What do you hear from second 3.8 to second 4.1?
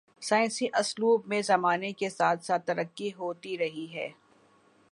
ہے۔